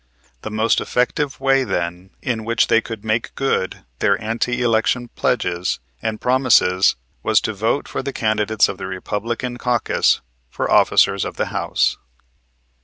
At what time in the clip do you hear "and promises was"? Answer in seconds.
6.01-7.39